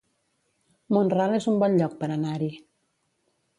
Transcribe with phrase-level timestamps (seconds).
[0.97, 2.51] Mont-ral es un bon lloc per anar-hi